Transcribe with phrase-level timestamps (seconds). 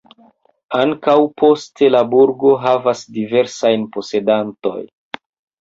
[0.77, 4.79] Ankaŭ poste la burgo havas diversajn posedantoj.